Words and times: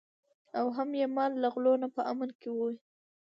او 0.57 0.65
هم 0.77 0.89
یې 0.99 1.05
مال 1.15 1.31
له 1.43 1.47
غلو 1.53 1.73
نه 1.83 1.87
په 1.95 2.01
امن 2.11 2.29
کې 2.39 2.49
وي. 2.57 2.75